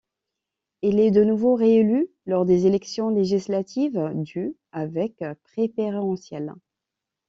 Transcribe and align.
Il 0.81 0.99
est 0.99 1.11
de 1.11 1.23
nouveau 1.23 1.53
réélu 1.53 2.07
lors 2.25 2.43
des 2.43 2.65
élections 2.65 3.09
législatives 3.09 4.09
du, 4.15 4.55
avec 4.71 5.23
préférentiels. 5.43 6.53